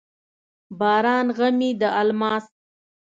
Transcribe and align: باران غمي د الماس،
باران 0.79 1.27
غمي 1.37 1.71
د 1.81 1.83
الماس، 2.01 2.45